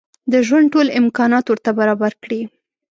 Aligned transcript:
د 0.31 0.33
ژوند 0.47 0.67
ټول 0.73 0.87
امکانات 1.01 1.45
ورته 1.47 1.71
برابر 1.79 2.13
کړي. 2.23 2.41